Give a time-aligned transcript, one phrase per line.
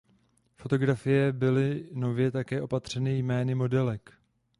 [0.55, 4.13] Fotografie byly nově také opatřeny jmény modelek.